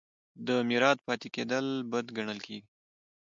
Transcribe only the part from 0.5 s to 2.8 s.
میرات پاتې کیدل بد ګڼل کیږي.